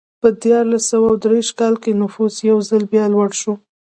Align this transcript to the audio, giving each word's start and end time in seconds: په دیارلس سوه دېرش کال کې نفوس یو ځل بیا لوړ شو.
په 0.21 0.27
دیارلس 0.43 0.83
سوه 0.93 1.09
دېرش 1.23 1.49
کال 1.59 1.73
کې 1.83 1.91
نفوس 2.01 2.35
یو 2.49 2.57
ځل 2.69 2.83
بیا 2.91 3.05
لوړ 3.13 3.29
شو. 3.41 3.53